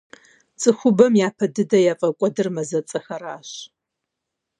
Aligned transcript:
Цӏыхубэм 0.59 1.13
япэ 1.27 1.45
дыдэ 1.53 1.79
яфӏэкӏуэдыр 1.91 2.47
мазэцӏэхэрщ. 2.55 3.51